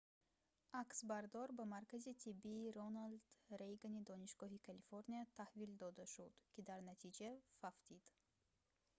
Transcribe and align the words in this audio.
аксбардор 0.81 1.49
ба 1.57 1.63
маркази 1.73 2.13
тиббии 2.21 2.71
роналд 2.77 3.23
рейгани 3.61 4.01
донишгоҳи 4.09 4.63
калифорния 4.67 5.23
таҳвил 5.39 5.71
дода 5.83 6.05
шуд 6.13 6.33
ки 6.53 6.59
дар 6.69 6.79
натиҷа 6.89 7.29
фавтид 7.61 8.03